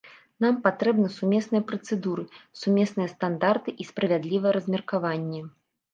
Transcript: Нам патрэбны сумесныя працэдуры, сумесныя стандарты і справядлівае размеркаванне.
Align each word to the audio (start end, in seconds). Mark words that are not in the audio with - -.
Нам 0.43 0.55
патрэбны 0.67 1.09
сумесныя 1.17 1.63
працэдуры, 1.71 2.23
сумесныя 2.61 3.07
стандарты 3.15 3.69
і 3.85 3.87
справядлівае 3.93 4.51
размеркаванне. 4.59 5.41